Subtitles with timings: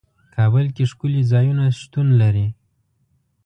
[0.35, 2.47] کابل کې ښکلي ځايونه شتون لري.